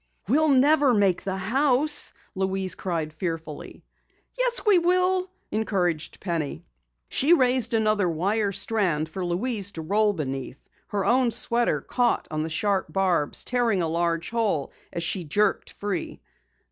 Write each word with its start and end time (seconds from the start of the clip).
"We'll 0.27 0.49
never 0.49 0.95
make 0.95 1.21
the 1.21 1.37
house," 1.37 2.11
Louise 2.33 2.73
cried 2.73 3.13
fearfully. 3.13 3.83
"Yes, 4.35 4.59
we 4.65 4.79
will," 4.79 5.29
encouraged 5.51 6.19
Penny. 6.19 6.65
She 7.07 7.33
raised 7.33 7.75
another 7.75 8.09
wire 8.09 8.51
strand 8.51 9.07
for 9.09 9.23
Louise 9.23 9.69
to 9.73 9.83
roll 9.83 10.13
beneath. 10.13 10.67
Her 10.87 11.05
own 11.05 11.29
sweater 11.29 11.81
caught 11.81 12.27
on 12.31 12.41
the 12.41 12.49
sharp 12.49 12.91
barbs, 12.91 13.43
tearing 13.43 13.83
a 13.83 13.87
large 13.87 14.31
hole 14.31 14.71
as 14.91 15.03
she 15.03 15.23
jerked 15.23 15.73
free. 15.73 16.19